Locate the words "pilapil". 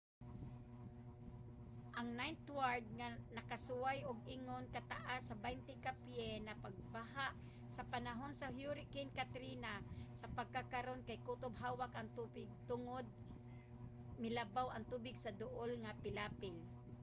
16.03-16.57